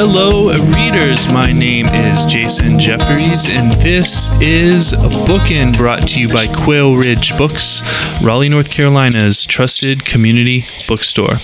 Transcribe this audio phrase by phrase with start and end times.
[0.00, 1.26] Hello, readers.
[1.26, 6.94] My name is Jason Jeffries, and this is a Bookin' brought to you by Quail
[6.94, 7.82] Ridge Books,
[8.22, 11.38] Raleigh, North Carolina's trusted community bookstore.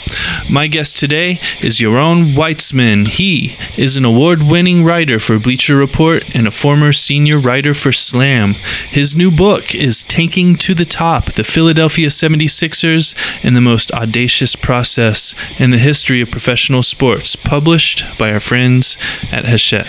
[0.48, 3.08] My guest today is Yaron Weitzman.
[3.08, 7.90] He is an award winning writer for Bleacher Report and a former senior writer for
[7.90, 8.54] Slam.
[8.88, 14.54] His new book is Tanking to the Top The Philadelphia 76ers and the Most Audacious
[14.54, 18.98] Process in the History of Professional Sports, published by our friends
[19.32, 19.86] at Hachette.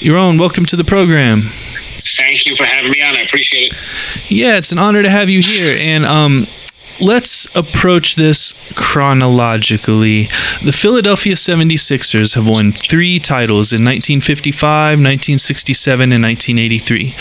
[0.00, 1.42] Yaron, welcome to the program.
[2.16, 3.16] Thank you for having me on.
[3.16, 4.30] I appreciate it.
[4.30, 5.76] Yeah, it's an honor to have you here.
[5.78, 6.46] And um,
[7.00, 10.24] let's approach this chronologically.
[10.64, 17.14] The Philadelphia 76ers have won three titles in 1955, 1967, and 1983.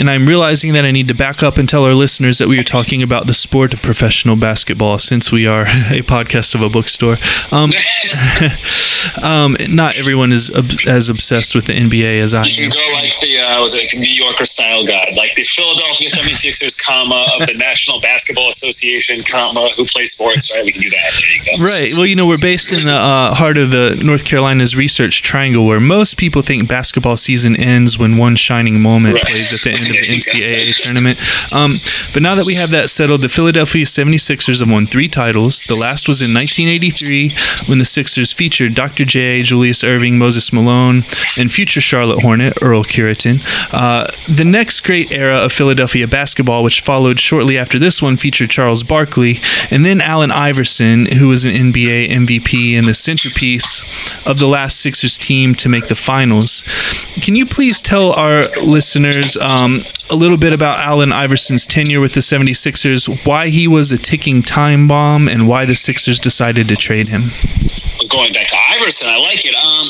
[0.00, 2.58] And I'm realizing that I need to back up and tell our listeners that we
[2.58, 6.68] are talking about the sport of professional basketball since we are a podcast of a
[6.68, 7.16] bookstore.
[7.50, 7.70] Um,
[9.22, 12.70] um, not everyone is ob- as obsessed with the NBA as I You can am.
[12.70, 17.26] go like the uh, was it New Yorker style guide, like the Philadelphia 76ers, comma
[17.40, 20.54] of the National Basketball Association, comma who plays sports.
[20.54, 21.20] Right, we can do that.
[21.20, 21.64] There you go.
[21.64, 21.90] Right.
[21.94, 25.66] Well, you know, we're based in the uh, heart of the North Carolina's Research Triangle,
[25.66, 29.24] where most people think basketball season ends when one shining moment Right.
[29.24, 30.20] plays at the end of the There you
[30.66, 30.72] go.
[30.72, 31.18] NCAA tournament.
[31.54, 31.74] Um,
[32.14, 35.62] but now that we have that settled, the Philadelphia 76ers have won three titles.
[35.64, 37.32] The last was in 1983
[37.68, 39.04] when the Sixers featured Dr.
[39.04, 41.04] J, Julius Erving, Moses Malone,
[41.38, 43.40] and future Charlotte Hornet, Earl Cureton.
[43.72, 48.50] Uh, the next great era of Philadelphia basketball, which followed shortly after this one, featured
[48.50, 53.84] Charles Barkley and then Allen Iverson, who was an NBA MVP and the centerpiece
[54.26, 56.62] of the last Sixers team to make the finals.
[57.20, 62.14] Can you please tell our listeners um, a little bit about Allen Iverson's tenure with
[62.14, 66.76] the 76ers, why he was a ticking time bomb, and why the Sixers decided to
[66.76, 67.30] trade him?
[68.08, 69.54] Going back to Iverson, I like it.
[69.54, 69.88] Um,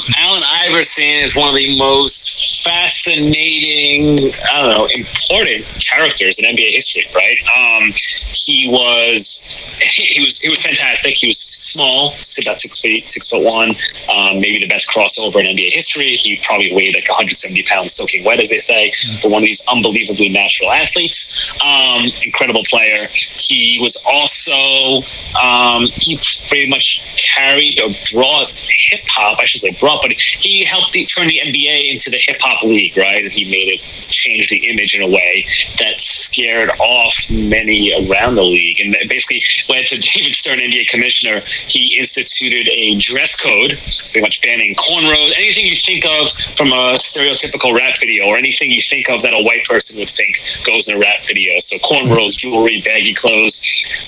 [0.69, 7.07] Iverson is one of the most fascinating, I don't know, important characters in NBA history.
[7.15, 7.39] Right?
[7.57, 7.93] Um,
[8.33, 11.15] he was he was he was fantastic.
[11.15, 13.71] He was small, about six feet, six foot one,
[14.13, 16.17] um, maybe the best crossover in NBA history.
[16.17, 18.93] He probably weighed like 170 pounds, soaking wet, as they say.
[19.23, 21.55] But one of these unbelievably natural athletes.
[21.65, 22.97] Um, incredible player.
[23.37, 25.07] He was also
[25.41, 26.19] um, he
[26.49, 29.39] pretty much carried or brought hip hop.
[29.41, 32.63] I should say brought, but he helped the, turn the NBA into the hip hop
[32.63, 33.23] league, right?
[33.23, 35.47] And he made it change the image in a way
[35.79, 41.41] that scared off many around the league, and basically led to David Stern, NBA commissioner.
[41.69, 43.79] He instituted a dress code,
[44.13, 48.71] pretty much banning cornrows, anything you think of from a stereotypical rap video, or anything
[48.71, 51.59] you think of that a white person would think goes in a rap video.
[51.59, 53.59] So cornrows, jewelry, baggy clothes,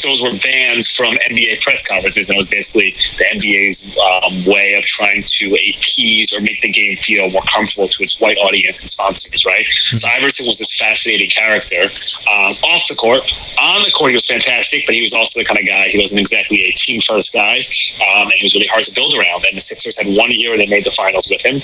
[0.03, 4.75] those were banned from NBA press conferences, and it was basically the NBA's um, way
[4.75, 8.81] of trying to appease or make the game feel more comfortable to its white audience
[8.81, 9.67] and sponsors, right?
[9.69, 13.23] So Iverson was this fascinating character um, off the court.
[13.61, 15.99] On the court, he was fantastic, but he was also the kind of guy, he
[15.99, 17.59] wasn't exactly a team first guy,
[18.07, 19.45] um, and he was really hard to build around.
[19.45, 21.61] And the Sixers had one year they made the finals with him.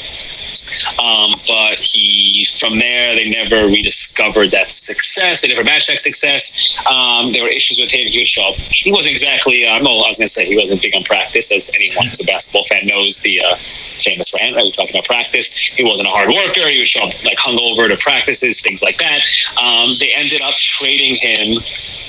[0.99, 5.43] Um, but he, from there, they never rediscovered that success.
[5.43, 6.77] They never matched that success.
[6.91, 8.09] Um, there were issues with him.
[8.09, 8.57] He would show up.
[8.57, 11.53] He wasn't exactly, uh, no, I was going to say he wasn't big on practice,
[11.53, 13.57] as anyone who's a basketball fan knows the uh,
[13.99, 14.57] famous rant.
[14.67, 15.55] We're talking about practice.
[15.55, 16.69] He wasn't a hard worker.
[16.69, 19.23] He would show up like hungover to practices, things like that.
[19.63, 21.55] Um, they ended up trading him.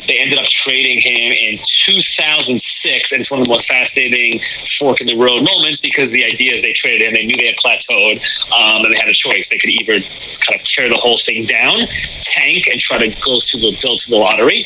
[0.07, 4.39] They ended up trading him in 2006, and it's one of the most fascinating
[4.79, 7.13] fork in the road moments because the idea is they traded him.
[7.13, 8.17] They knew they had plateaued,
[8.51, 9.49] um, and they had a choice.
[9.49, 10.01] They could either
[10.41, 11.85] kind of tear the whole thing down,
[12.21, 14.65] tank, and try to go through the build to the lottery,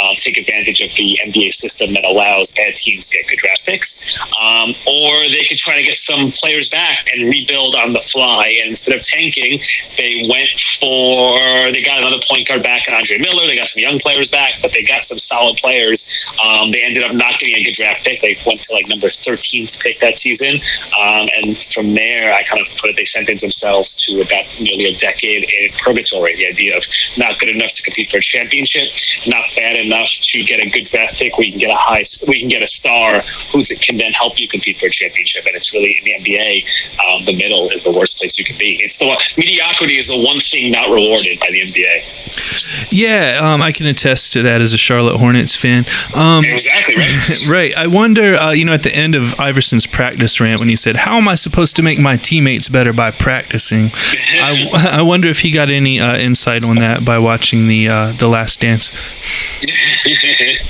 [0.00, 3.64] um, take advantage of the NBA system that allows bad teams to get good draft
[3.64, 8.00] picks, um, or they could try to get some players back and rebuild on the
[8.00, 8.56] fly.
[8.60, 9.60] And instead of tanking,
[9.96, 13.46] they went for they got another point guard back, and Andre Miller.
[13.46, 16.04] They got some young players back, but they got some solid players.
[16.44, 18.20] Um, they ended up not getting a good draft pick.
[18.20, 20.56] They went to like number 13th pick that season,
[20.98, 22.96] um, and from there, I kind of put it.
[22.96, 26.36] They sentenced themselves to about nearly a decade in purgatory.
[26.36, 26.84] The idea of
[27.18, 28.88] not good enough to compete for a championship,
[29.26, 31.36] not bad enough to get a good draft pick.
[31.38, 34.48] We can get a high, we can get a star who can then help you
[34.48, 35.46] compete for a championship.
[35.46, 36.64] And it's really in the NBA,
[37.06, 38.78] um, the middle is the worst place you can be.
[38.82, 42.92] It's the one, mediocrity is the one thing not rewarded by the NBA.
[42.92, 45.84] Yeah, um, I can attest to that as a Charlotte Hornets fan.
[46.14, 47.46] Um, Exactly right.
[47.50, 47.76] right.
[47.76, 50.96] I wonder, uh, you know, at the end of Iverson's practice rant, when he said,
[50.96, 55.40] "How am I supposed to make my teammates better by practicing?" I, I wonder if
[55.40, 58.90] he got any uh, insight on that by watching the uh, the Last Dance.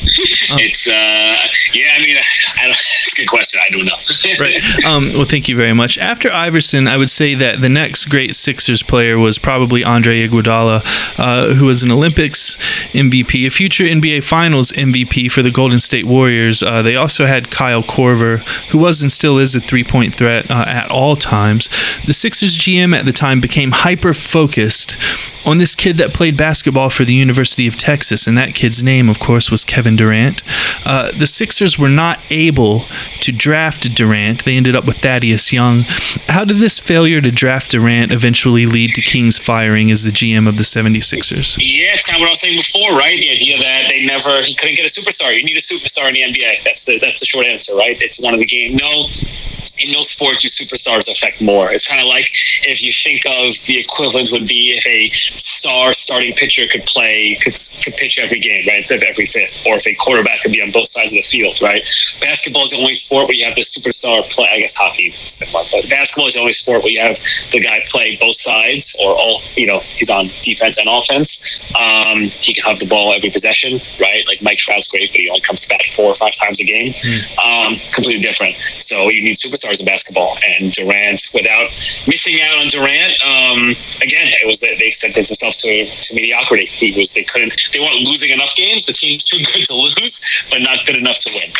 [0.50, 1.36] Um, it's uh,
[1.72, 1.94] yeah.
[1.96, 2.16] I mean,
[2.60, 3.60] I don't, it's a good question.
[3.64, 3.98] I don't know.
[4.40, 4.60] right.
[4.86, 5.98] Um, well, thank you very much.
[5.98, 11.18] After Iverson, I would say that the next great Sixers player was probably Andre Iguodala,
[11.18, 12.56] uh, who was an Olympics
[12.92, 16.62] MVP, a future NBA Finals MVP for the Golden State Warriors.
[16.62, 18.38] Uh, they also had Kyle Korver,
[18.70, 21.68] who was and still is a three-point threat uh, at all times.
[22.06, 24.96] The Sixers GM at the time became hyper focused
[25.46, 29.08] on this kid that played basketball for the University of Texas, and that kid's name,
[29.08, 30.42] of course, was Kevin Durant.
[30.84, 32.80] Uh, the Sixers were not able
[33.20, 34.44] to draft Durant.
[34.44, 35.84] They ended up with Thaddeus Young.
[36.28, 40.48] How did this failure to draft Durant eventually lead to King's firing as the GM
[40.48, 41.56] of the 76ers?
[41.60, 43.20] Yeah, it's kind of what I was saying before, right?
[43.20, 45.36] The idea that they never, he couldn't get a superstar.
[45.36, 46.64] You need a superstar in the NBA.
[46.64, 48.00] That's the, that's the short answer, right?
[48.00, 48.74] It's one of the game.
[48.74, 49.06] No,
[49.78, 51.72] in no sport do superstars affect more.
[51.72, 52.28] It's kind of like
[52.64, 57.38] if you think of the equivalent would be if a star starting pitcher could play
[57.42, 60.52] could, could pitch every game, right, instead of every fifth, or if a quarterback could
[60.52, 61.82] be on both sides of the field, right.
[62.20, 64.48] Basketball is the only sport where you have the superstar play.
[64.50, 65.12] I guess hockey
[65.52, 67.16] but basketball is the only sport where you have
[67.52, 71.60] the guy play both sides, or all you know, he's on defense and offense.
[71.74, 74.26] Um, he can have the ball every possession, right?
[74.26, 76.64] Like Mike Trout's great, but he only comes to bat four or five times a
[76.64, 76.92] game.
[76.92, 77.38] Mm.
[77.38, 78.56] Um, completely different.
[78.78, 80.36] So you need superstars stars in basketball.
[80.46, 81.70] And Durant, without
[82.06, 83.70] missing out on Durant, um,
[84.02, 86.66] again, it was that they sentenced themselves to, to mediocrity.
[86.66, 88.86] He was they couldn't they weren't losing enough games.
[88.86, 91.50] The team's too good to lose, but not good enough to win.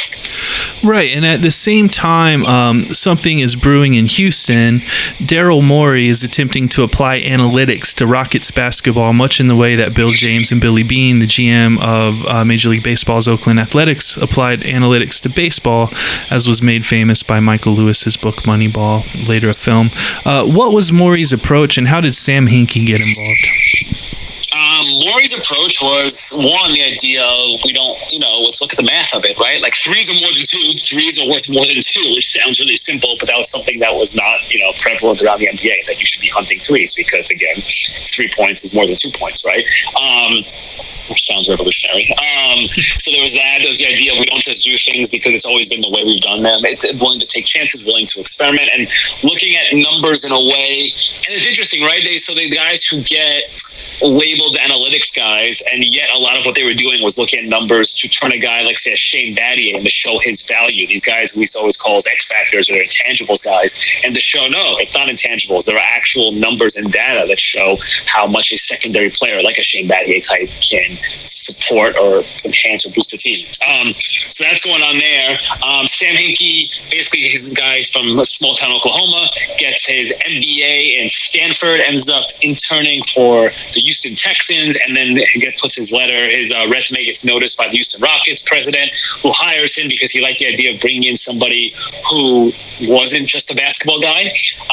[0.87, 4.79] Right, and at the same time, um, something is brewing in Houston.
[5.19, 9.97] Daryl Morey is attempting to apply analytics to Rockets basketball, much in the way that
[9.97, 14.61] Bill James and Billy Beane, the GM of uh, Major League Baseball's Oakland Athletics, applied
[14.61, 15.91] analytics to baseball,
[16.31, 19.91] as was made famous by Michael Lewis's book Moneyball, later a film.
[20.25, 24.16] Uh, what was Morey's approach, and how did Sam Hinkie get involved?
[25.05, 28.85] Morey's approach was one, the idea of we don't, you know, let's look at the
[28.85, 29.61] math of it, right?
[29.61, 32.77] Like threes are more than two, threes are worth more than two, which sounds really
[32.77, 36.01] simple, but that was something that was not, you know, prevalent around the NBA that
[36.01, 37.57] you should be hunting threes because again,
[38.11, 39.65] three points is more than two points, right?
[39.97, 40.45] Um,
[41.09, 42.11] which sounds revolutionary.
[42.13, 42.67] Um,
[42.99, 43.59] so there was that.
[43.59, 45.91] There was the idea of we don't just do things because it's always been the
[45.91, 46.65] way we've done them.
[46.65, 48.89] It's willing to take chances, willing to experiment, and
[49.23, 50.91] looking at numbers in a way.
[51.27, 52.03] And it's interesting, right?
[52.05, 53.51] They so the guys who get
[54.03, 57.47] labeled analytics guys, and yet a lot of what they were doing was looking at
[57.47, 60.87] numbers to turn a guy like say a Shane Battier to show his value.
[60.87, 63.75] These guys we always call as X factors or intangibles guys,
[64.05, 65.67] and to show no, it's not intangibles.
[65.67, 69.63] There are actual numbers and data that show how much a secondary player like a
[69.63, 73.47] Shane Battier type can support or enhance or boost the team.
[73.69, 75.39] Um, so that's going on there.
[75.63, 81.09] Um, Sam Hinkie, basically, he's a guy from small town Oklahoma, gets his MBA in
[81.09, 86.53] Stanford, ends up interning for the Houston Texans, and then get, puts his letter, his
[86.53, 88.93] uh, resume gets noticed by the Houston Rockets president,
[89.23, 91.75] who hires him because he liked the idea of bringing in somebody
[92.09, 92.53] who
[92.89, 94.25] wasn't just a basketball guy.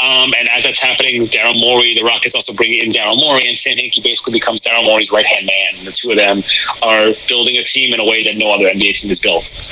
[0.01, 3.57] Um, and as that's happening, Daryl Morey, the Rockets also bring in Daryl Morey, and
[3.57, 5.79] Sam Hinkie basically becomes Daryl Morey's right hand man.
[5.79, 6.43] And the two of them
[6.81, 9.71] are building a team in a way that no other NBA team has built.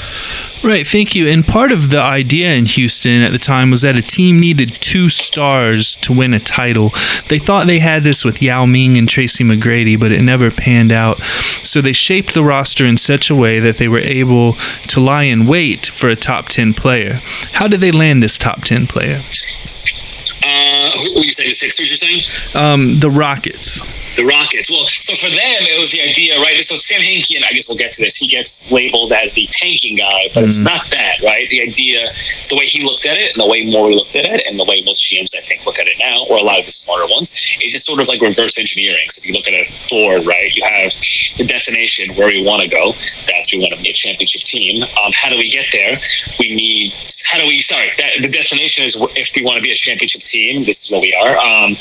[0.63, 1.27] Right, thank you.
[1.27, 4.73] And part of the idea in Houston at the time was that a team needed
[4.73, 6.91] two stars to win a title.
[7.29, 10.91] They thought they had this with Yao Ming and Tracy McGrady, but it never panned
[10.91, 11.19] out.
[11.63, 14.53] So they shaped the roster in such a way that they were able
[14.87, 17.19] to lie in wait for a top 10 player.
[17.53, 19.21] How did they land this top 10 player?
[20.43, 21.89] Uh, who, you say the Sixers?
[21.89, 22.21] You're saying?
[22.55, 23.81] Um, the Rockets
[24.15, 24.69] the Rockets.
[24.69, 26.61] Well, so for them, it was the idea, right?
[26.63, 29.47] So Sam Hinkie, and I guess we'll get to this, he gets labeled as the
[29.51, 30.47] tanking guy, but mm-hmm.
[30.47, 31.47] it's not that, right?
[31.49, 32.11] The idea,
[32.49, 34.65] the way he looked at it, and the way Morey looked at it, and the
[34.65, 37.07] way most GMs, I think, look at it now, or a lot of the smarter
[37.11, 39.07] ones, is just sort of like reverse engineering.
[39.09, 40.91] So if you look at a board, right, you have
[41.37, 42.93] the destination where we want to go.
[43.27, 44.83] That's we want to be a championship team.
[44.83, 45.97] Um, how do we get there?
[46.39, 46.93] We need,
[47.25, 50.23] how do we, sorry, that, the destination is if we want to be a championship
[50.23, 51.37] team, this is what we are.
[51.37, 51.75] Um,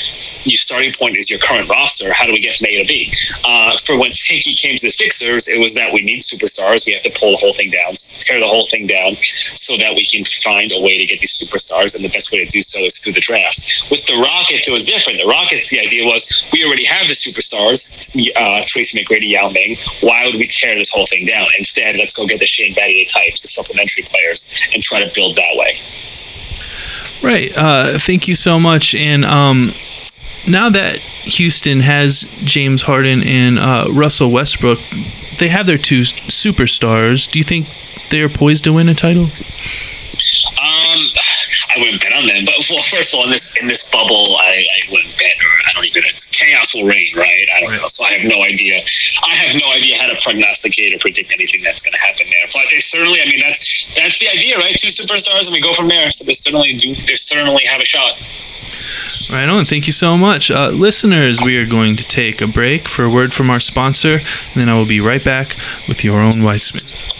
[0.45, 3.09] your starting point is your current roster how do we get from A to B?
[3.45, 6.87] Uh, for when Hinkie came to the Sixers, it was that we need superstars.
[6.87, 9.17] We have to pull the whole thing down, tear the whole thing down,
[9.57, 11.97] so that we can find a way to get these superstars.
[11.97, 13.89] And the best way to do so is through the draft.
[13.91, 15.19] With the Rockets, it was different.
[15.19, 17.89] The Rockets, the idea was we already have the superstars,
[18.37, 19.77] uh, Tracy McGrady, Yao Ming.
[20.03, 21.49] Why would we tear this whole thing down?
[21.57, 25.37] Instead, let's go get the Shane Battier types, the supplementary players, and try to build
[25.37, 25.81] that way.
[27.23, 27.51] Right.
[27.57, 28.95] Uh, thank you so much.
[28.95, 29.73] And um,
[30.47, 34.79] now that Houston has James Harden and uh, Russell Westbrook,
[35.39, 37.31] they have their two superstars.
[37.31, 37.67] Do you think
[38.11, 39.25] they are poised to win a title?
[40.61, 41.01] Um,
[41.71, 42.45] I wouldn't bet on them.
[42.45, 45.53] But well, first of all, in this in this bubble, I, I wouldn't bet, or
[45.69, 46.03] I don't even.
[46.07, 47.47] It's chaos will reign, right?
[47.57, 48.83] I don't know, so I have no idea.
[49.23, 52.47] I have no idea how to prognosticate or predict anything that's going to happen there.
[52.53, 54.75] But they certainly, I mean, that's that's the idea, right?
[54.77, 56.11] Two superstars, and we go from there.
[56.11, 56.95] So they certainly do.
[56.95, 58.21] They certainly have a shot.
[59.33, 59.65] Right on.
[59.65, 60.51] Thank you so much.
[60.51, 64.15] Uh, listeners, we are going to take a break for a word from our sponsor,
[64.15, 65.57] and then I will be right back
[65.89, 67.20] with Yaron Weitzman.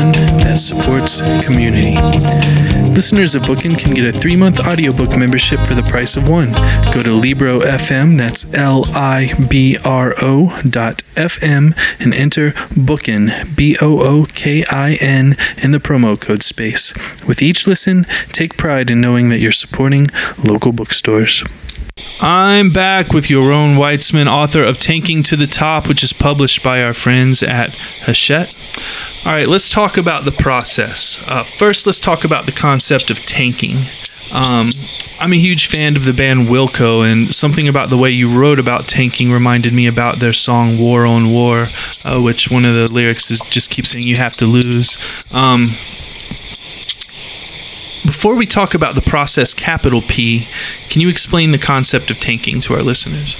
[0.09, 1.95] that supports community.
[2.91, 6.51] Listeners of Bookin can get a three month audiobook membership for the price of one.
[6.93, 13.55] Go to Libro FM, that's L I B R O dot FM, and enter Bookin,
[13.55, 16.93] B O O K I N, in the promo code space.
[17.27, 20.07] With each listen, take pride in knowing that you're supporting
[20.43, 21.43] local bookstores.
[22.19, 26.83] I'm back with Yaron Weitzman, author of Tanking to the Top, which is published by
[26.83, 27.71] our friends at
[28.05, 28.55] Hachette.
[29.25, 31.23] All right, let's talk about the process.
[31.27, 33.85] Uh, first, let's talk about the concept of tanking.
[34.31, 34.69] Um,
[35.19, 38.59] I'm a huge fan of the band Wilco, and something about the way you wrote
[38.59, 41.67] about tanking reminded me about their song "War on War,"
[42.05, 44.97] uh, which one of the lyrics is just keep saying "You have to lose."
[45.35, 45.65] Um,
[48.05, 50.47] before we talk about the process capital P,
[50.89, 53.35] can you explain the concept of tanking to our listeners?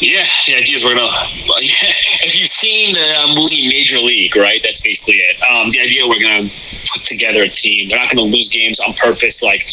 [0.00, 1.06] Yeah, the idea is we're gonna.
[1.06, 1.88] Yeah,
[2.22, 4.60] if you've seen the movie Major League, right?
[4.62, 5.40] That's basically it.
[5.42, 6.48] Um, the idea we're gonna
[6.92, 7.88] put together a team.
[7.90, 9.42] We're not gonna lose games on purpose.
[9.42, 9.66] Like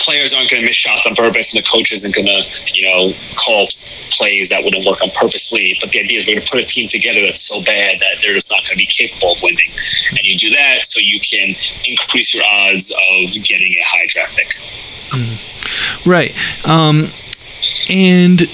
[0.00, 2.42] players aren't gonna miss shots on purpose, and the coach isn't gonna,
[2.74, 3.68] you know, call
[4.10, 5.76] plays that wouldn't work on purposely.
[5.80, 8.34] But the idea is we're gonna put a team together that's so bad that they're
[8.34, 9.70] just not gonna be capable of winning.
[10.10, 11.54] And you do that so you can
[11.84, 14.48] increase your odds of getting a high draft pick.
[15.10, 16.06] Mm.
[16.06, 16.34] Right.
[16.66, 17.08] Um,
[17.90, 18.48] and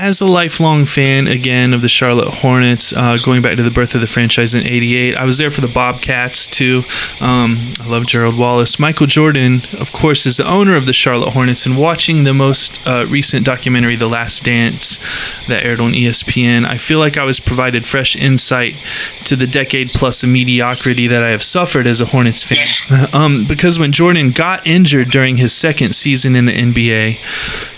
[0.00, 3.94] as a lifelong fan again of the Charlotte Hornets, uh, going back to the birth
[3.94, 6.82] of the franchise in '88, I was there for the Bobcats too.
[7.20, 8.78] Um, I love Gerald Wallace.
[8.78, 12.84] Michael Jordan, of course, is the owner of the Charlotte Hornets, and watching the most
[12.86, 14.98] uh, recent documentary, The Last Dance,
[15.46, 18.76] that aired on ESPN, I feel like I was provided fresh insight
[19.24, 23.06] to the decade plus of mediocrity that I have suffered as a Hornets fan.
[23.12, 27.18] um, because when Jordan got injured during his second season in the NBA,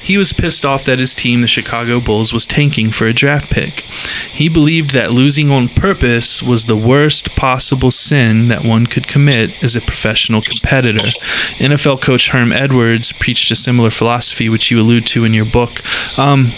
[0.02, 3.50] he was pissed off that his team, the Chicago Bulls, was tanking for a draft
[3.50, 3.81] pick.
[4.33, 9.62] He believed that losing on purpose was the worst possible sin that one could commit
[9.62, 11.09] as a professional competitor.
[11.59, 15.81] NFL coach Herm Edwards preached a similar philosophy, which you allude to in your book.
[16.19, 16.49] Um,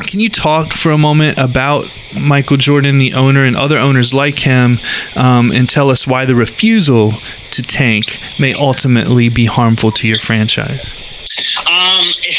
[0.00, 1.90] can you talk for a moment about
[2.20, 4.78] Michael Jordan, the owner, and other owners like him,
[5.16, 7.12] um, and tell us why the refusal
[7.50, 10.92] to tank may ultimately be harmful to your franchise?
[11.66, 12.36] Um, it,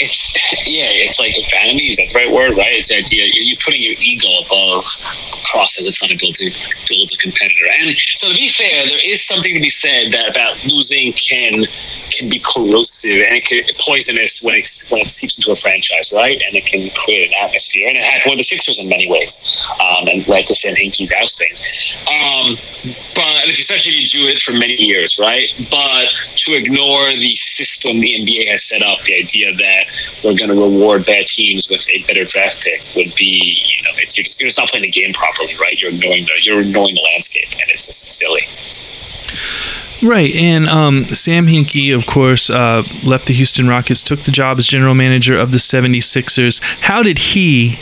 [0.00, 0.32] it's
[0.66, 1.92] yeah, it's like vanity.
[1.92, 2.56] Is that the right word?
[2.56, 2.72] Right?
[2.72, 4.84] It's the idea you're putting your ego above
[5.32, 6.48] the process of trying to build a
[6.88, 7.68] build a competitor.
[7.68, 11.66] And so to be fair, there is something to be said that about losing can
[12.10, 16.12] can be corrosive and it can poisonous when it when it seeps into a franchise,
[16.12, 16.40] right?
[16.40, 17.88] And it can create an atmosphere.
[17.88, 21.12] And it happened with the Sixers in many ways, um, and like the Sam Hinkie's
[21.12, 21.52] ousting.
[22.06, 22.56] Um,
[23.14, 25.48] but especially if you do it for many years, right?
[25.70, 29.84] But to ignore the system the NBA has set up, the idea that
[30.24, 33.90] we're going to reward bad teams with a better draft pick would be, you know,
[33.96, 35.80] it's, you're, just, you're just not playing the game properly, right?
[35.80, 38.42] You're ignoring the you're ignoring the landscape, and it's just silly.
[40.02, 44.58] Right, and um, Sam Hinkie, of course, uh, left the Houston Rockets, took the job
[44.58, 46.60] as general manager of the 76ers.
[46.80, 47.78] How did he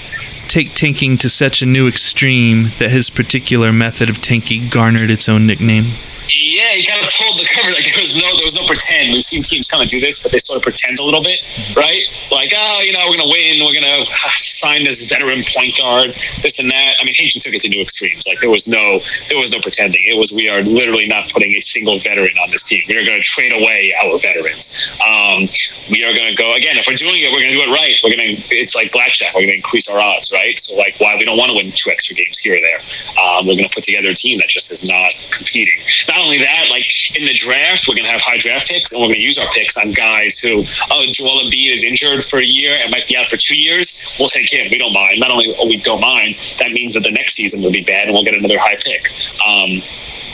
[0.49, 5.29] take tanking to such a new extreme that his particular method of tanking garnered its
[5.29, 5.85] own nickname?
[6.29, 7.71] Yeah, he kind of pulled the cover.
[7.71, 9.13] Like there was no, there was no pretend.
[9.13, 11.41] We've seen teams kind of do this, but they sort of pretend a little bit,
[11.77, 12.05] right?
[12.31, 13.61] Like, oh, you know, we're gonna win.
[13.65, 16.97] We're gonna sign this veteran point guard, this and that.
[17.01, 18.27] I mean, Hinkie took it to new extremes.
[18.27, 20.01] Like there was no, there was no pretending.
[20.07, 22.83] It was we are literally not putting a single veteran on this team.
[22.89, 24.93] We are to trade away our veterans.
[25.05, 25.49] Um,
[25.91, 26.77] we are to go again.
[26.77, 27.97] If we're doing it, we're to do it right.
[28.03, 28.41] We're to.
[28.55, 29.35] It's like blackjack.
[29.35, 30.59] We're to increase our odds, right?
[30.59, 32.81] So like, why we don't want to win two extra games here or there?
[33.21, 35.79] Um, we're to put together a team that just is not competing.
[36.09, 39.01] Not only that, like in the draft, we're going to have high draft picks, and
[39.01, 42.39] we're going to use our picks on guys who, oh, Joel Embiid is injured for
[42.39, 44.17] a year and might be out for two years.
[44.19, 44.67] We'll take him.
[44.71, 45.21] We don't mind.
[45.21, 48.15] Not only we don't mind, that means that the next season will be bad, and
[48.15, 49.09] we'll get another high pick.
[49.47, 49.83] Um,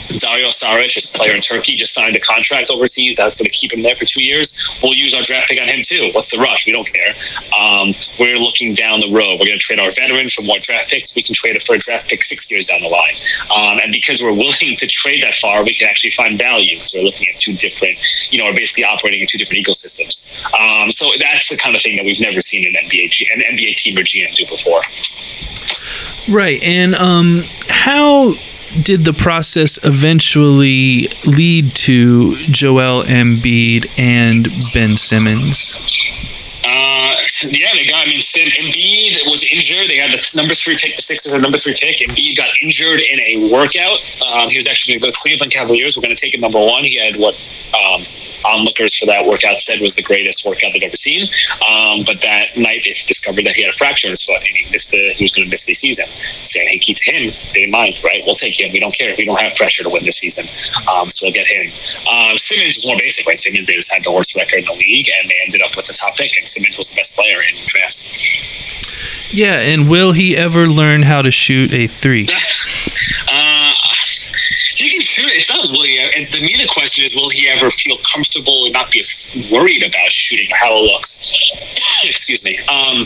[0.07, 3.17] Dario Saric a player in Turkey just signed a contract overseas.
[3.17, 4.77] That's going to keep him there for two years.
[4.81, 6.09] We'll use our draft pick on him too.
[6.13, 6.65] What's the rush?
[6.65, 7.13] We don't care.
[7.57, 9.39] Um, we're looking down the road.
[9.39, 11.15] We're going to trade our veteran for more draft picks.
[11.15, 13.15] We can trade it for a draft pick six years down the line.
[13.55, 16.93] Um, and because we're willing to trade that far, we can actually find value because
[16.95, 17.97] we're looking at two different,
[18.31, 20.29] you know, we're basically operating in two different ecosystems.
[20.53, 23.75] Um, so that's the kind of thing that we've never seen an NBA an NBA
[23.75, 24.81] team or GM do before.
[26.27, 28.33] Right, and um, how
[28.83, 35.75] did the process eventually lead to Joel Embiid and Ben Simmons?
[36.63, 38.07] Uh, yeah, they got.
[38.07, 39.87] I mean, Sim, Embiid was injured.
[39.87, 40.95] They had the number three pick.
[40.95, 41.97] The Sixers had number three pick.
[41.99, 43.99] Embiid got injured in a workout.
[44.31, 45.95] Um, he was actually going to go to Cleveland Cavaliers.
[45.95, 46.83] We're going to take him number one.
[46.83, 47.35] He had what
[47.73, 48.01] um,
[48.45, 51.27] onlookers for that workout said was the greatest workout they've ever seen.
[51.67, 54.55] Um, but that night they discovered that he had a fracture in his foot and
[54.55, 56.05] he missed the, he was going to miss the season.
[56.43, 58.23] Saying, hey, keep him, they didn't mind, right?
[58.25, 58.71] We'll take him.
[58.71, 59.13] We don't care.
[59.17, 60.45] We don't have pressure to win this season.
[60.91, 61.71] Um, so we'll get him.
[62.09, 63.39] Um, Simmons is more basic, right?
[63.39, 65.87] Simmons, they just had the worst record in the league and they ended up with
[65.87, 68.09] the top pick and Simmons was the best player in the draft.
[69.31, 72.27] Yeah, and will he ever learn how to shoot a three?
[75.15, 75.23] he.
[75.37, 75.97] It's not really.
[76.15, 79.03] And to me, the question is, will he ever feel comfortable and not be
[79.51, 81.51] worried about shooting or how it looks?
[82.05, 82.57] Excuse me.
[82.67, 83.05] Um,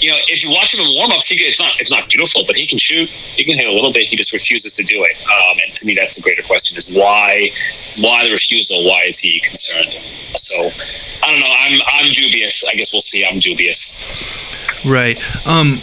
[0.00, 2.44] you know, if you watch him in warm-ups, he can, it's not it's not beautiful,
[2.46, 3.10] but he can shoot.
[3.10, 4.08] He can hit a little bit.
[4.08, 5.16] He just refuses to do it.
[5.26, 7.50] Um, and to me, that's the greater question: is why
[7.98, 8.84] why the refusal?
[8.84, 9.94] Why is he concerned?
[10.36, 10.70] So
[11.22, 11.54] I don't know.
[11.60, 12.64] I'm I'm dubious.
[12.68, 13.24] I guess we'll see.
[13.24, 14.02] I'm dubious.
[14.84, 15.18] Right.
[15.46, 15.78] Um,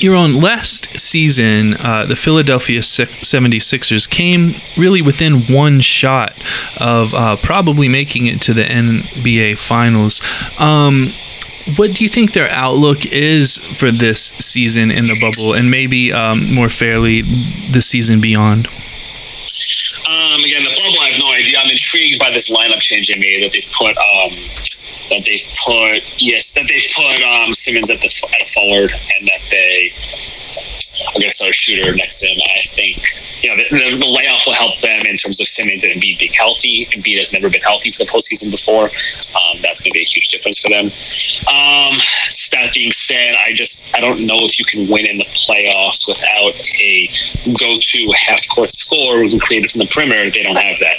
[0.00, 6.32] Yaron last season, uh, the Philadelphia 76ers came really within one shot
[6.80, 10.20] of uh, probably making it to the NBA Finals.
[10.60, 11.08] Um,
[11.76, 16.12] what do you think their outlook is for this season in the bubble and maybe
[16.12, 18.66] um, more fairly the season beyond?
[20.08, 21.58] Um, again, the bubble, I have no idea.
[21.58, 24.32] I'm intrigued by this lineup change they made that they've put um,
[25.10, 28.10] that they've put yes that they've put um, Simmons at the
[28.40, 29.92] at forward and that they
[31.06, 32.38] are going to start a shooter next to him.
[32.56, 33.02] I think
[33.42, 36.18] you know the, the, the, layoff will help them in terms of Simmons and Embiid
[36.18, 36.86] being healthy.
[36.86, 38.84] Embiid has never been healthy for the postseason before.
[38.84, 40.86] Um, that's going to be a huge difference for them.
[41.46, 41.98] Um,
[42.52, 46.08] that being said, I just I don't know if you can win in the playoffs
[46.08, 47.08] without a
[47.58, 50.30] go-to half-court scorer who can create it from the perimeter.
[50.30, 50.98] They don't have that.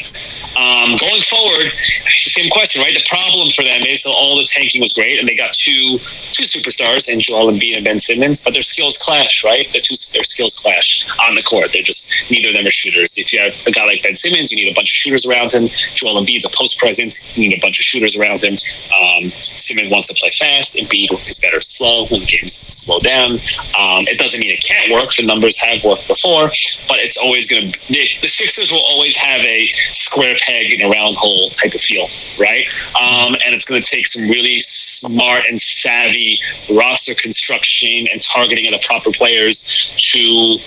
[0.60, 1.72] Um, going forward,
[2.10, 2.94] same question, right?
[2.94, 5.98] The problem for them is all the tanking was great, and they got two
[6.32, 9.72] two superstars in Joel Embiid and Ben Simmons, but their skills clash, right?
[9.72, 11.72] The two their skills clash on the court.
[11.72, 13.18] They're just neither of them are shooters.
[13.18, 15.54] If you have a guy like Ben Simmons, you need a bunch of shooters around
[15.54, 15.70] him.
[15.96, 17.24] Joel Embiid's a post presence.
[17.38, 18.58] You need a bunch of shooters around him.
[18.92, 20.76] Um, Simmons wants to play fast.
[20.76, 23.40] Embiid is better slow when the game's slow down.
[23.80, 25.14] Um, it doesn't mean it can't work.
[25.16, 26.48] The numbers have worked before,
[26.88, 27.80] but it's always going to.
[27.88, 32.08] The Sixers will always have a square peg in a round hole type of feel,
[32.40, 32.66] right?
[33.00, 38.66] Um, and it's going to take some really smart and savvy roster construction and targeting
[38.66, 40.58] of the proper players to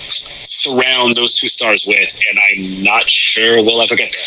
[0.43, 4.23] surround those two stars with, and I'm not sure we'll ever get there.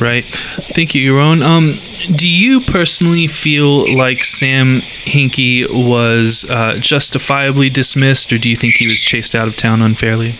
[0.00, 0.24] Right.
[0.24, 1.42] Thank you, Yaron.
[1.42, 1.74] Um,
[2.16, 8.74] do you personally feel like Sam Hinkie was uh, justifiably dismissed, or do you think
[8.76, 10.34] he was chased out of town unfairly?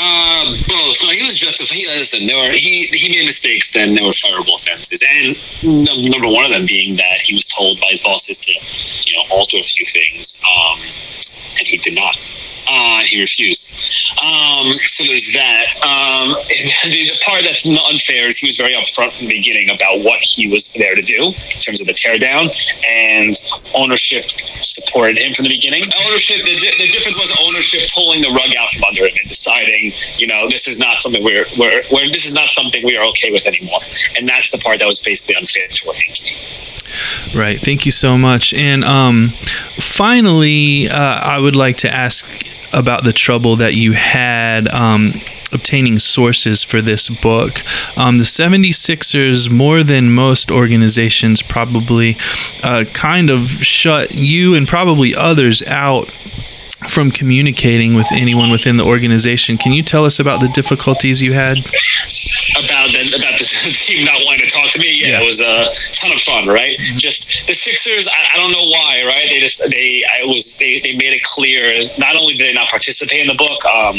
[0.00, 1.02] Uh, both.
[1.02, 1.76] No, he was justified.
[1.76, 3.72] He, listen, there were he he made mistakes.
[3.72, 7.80] Then there were fireable offenses, and number one of them being that he was told
[7.80, 8.52] by his bosses to,
[9.10, 10.78] you know, alter a few things, um,
[11.58, 12.16] and he did not.
[12.70, 13.72] Uh, he refused.
[14.20, 15.66] Um, so there's that.
[15.80, 16.36] Um,
[16.92, 20.20] the, the, part that's unfair is he was very upfront from the beginning about what
[20.20, 22.52] he was there to do in terms of the teardown,
[22.84, 23.34] and
[23.74, 24.24] ownership
[24.62, 25.82] supported him from the beginning.
[26.06, 29.92] Ownership, the, the difference was ownership pulling the rug out from under him and deciding,
[30.16, 33.06] you know, this is not something we're, we're, we're this is not something we are
[33.06, 33.80] okay with anymore.
[34.16, 36.57] And that's the part that was basically unfair to Hinkie.
[37.34, 37.60] Right.
[37.60, 38.54] Thank you so much.
[38.54, 39.30] And um,
[39.76, 42.26] finally, uh, I would like to ask
[42.72, 45.12] about the trouble that you had um,
[45.52, 47.62] obtaining sources for this book.
[47.96, 52.16] Um, the 76ers, more than most organizations, probably
[52.62, 56.10] uh, kind of shut you and probably others out
[56.86, 59.58] from communicating with anyone within the organization.
[59.58, 61.58] Can you tell us about the difficulties you had?
[61.58, 65.00] About the, about the team not wanting to talk to me?
[65.02, 65.20] Yeah, yeah.
[65.20, 66.78] it was a ton of fun, right?
[66.78, 66.98] Mm-hmm.
[66.98, 68.06] Just the Sixers.
[68.06, 69.26] I, I, don't know why, right?
[69.28, 71.82] They just they I was they, they made it clear.
[71.98, 73.96] Not only did they not participate in the book, um,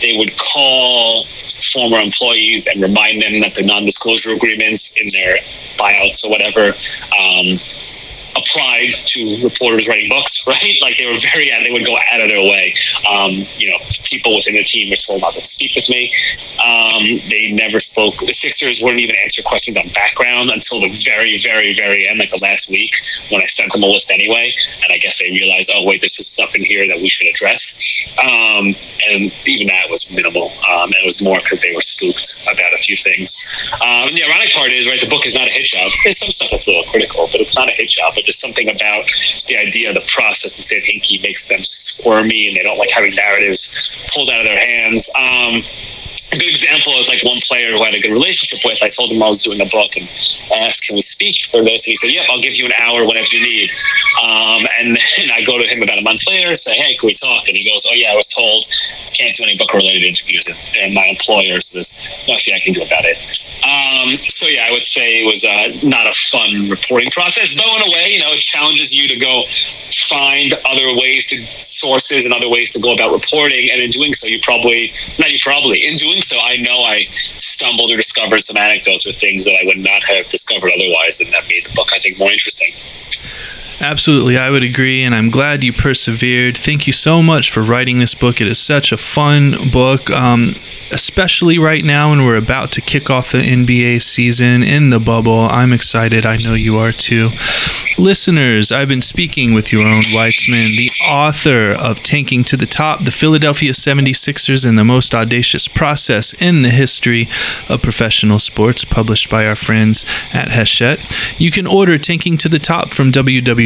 [0.00, 1.26] they would call
[1.72, 5.36] former employees and remind them that their non-disclosure agreements in their
[5.76, 6.68] buyouts or whatever.
[7.12, 7.58] Um,
[8.36, 10.76] applied to reporters writing books, right?
[10.80, 12.74] Like they were very, they would go out of their way.
[13.08, 16.12] Um, you know, people within the team were told not to speak with me.
[16.64, 18.18] Um, they never spoke.
[18.18, 22.30] The Sixers wouldn't even answer questions on background until the very, very, very end, like
[22.30, 22.94] the last week
[23.30, 24.50] when I sent them a list anyway.
[24.82, 28.04] And I guess they realized, oh, wait, there's stuff in here that we should address.
[28.18, 28.74] Um,
[29.06, 30.50] and even that was minimal.
[30.68, 33.48] Um, and it was more because they were spooked about a few things.
[33.74, 35.90] Um, and the ironic part is, right, the book is not a hit job.
[36.02, 38.14] There's some stuff that's a little critical, but it's not a hit job.
[38.24, 39.10] There's something about
[39.48, 42.90] the idea of the process in Sam Hinkie makes them squirmy and they don't like
[42.90, 45.10] having narratives pulled out of their hands.
[45.16, 45.62] Um,
[46.32, 48.82] a good example is like one player who I had a good relationship with.
[48.82, 50.08] I told him I was doing a book and
[50.56, 53.06] asked, "Can we speak for this?" And he said, "Yep, I'll give you an hour
[53.06, 53.70] whenever you need."
[54.24, 57.14] Um, and then I go to him about a month later, say, "Hey, can we
[57.14, 58.66] talk?" And he goes, "Oh yeah, I was told
[59.12, 63.04] can't do any book related interviews, and my employer says nothing I can do about
[63.04, 63.18] it."
[63.62, 67.76] Um, so yeah, I would say it was uh, not a fun reporting process, though
[67.76, 69.44] in a way, you know, it challenges you to go
[70.08, 74.14] find other ways to sources and other ways to go about reporting, and in doing
[74.14, 78.42] so, you probably not you probably in doing so, I know I stumbled or discovered
[78.42, 81.72] some anecdotes or things that I would not have discovered otherwise, and that made the
[81.74, 82.72] book, I think, more interesting.
[83.80, 86.56] Absolutely, I would agree, and I'm glad you persevered.
[86.56, 88.40] Thank you so much for writing this book.
[88.40, 90.54] It is such a fun book, um,
[90.92, 95.40] especially right now when we're about to kick off the NBA season in the bubble.
[95.40, 96.24] I'm excited.
[96.24, 97.30] I know you are too.
[97.96, 103.12] Listeners, I've been speaking with Yaron Weitzman, the author of Tanking to the Top, the
[103.12, 107.28] Philadelphia 76ers, and the most audacious process in the history
[107.68, 110.98] of professional sports, published by our friends at Hachette.
[111.38, 113.12] You can order Tanking to the Top from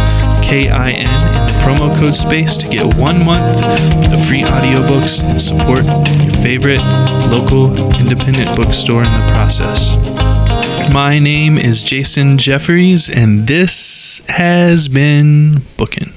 [0.42, 3.52] K I N in the promo code space to get one month
[4.12, 6.82] of free audiobooks and support your favorite
[7.30, 9.96] local independent bookstore in the process.
[10.92, 16.12] My name is Jason Jeffries, and this has been Bookin'.